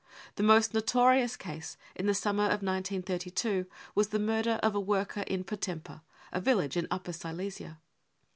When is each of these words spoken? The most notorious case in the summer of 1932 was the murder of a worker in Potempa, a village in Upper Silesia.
The 0.35 0.41
most 0.41 0.73
notorious 0.73 1.37
case 1.37 1.77
in 1.93 2.07
the 2.07 2.15
summer 2.15 2.45
of 2.45 2.63
1932 2.63 3.67
was 3.93 4.07
the 4.07 4.17
murder 4.17 4.59
of 4.63 4.73
a 4.73 4.79
worker 4.79 5.21
in 5.27 5.43
Potempa, 5.43 6.01
a 6.31 6.41
village 6.41 6.75
in 6.75 6.87
Upper 6.89 7.13
Silesia. 7.13 7.77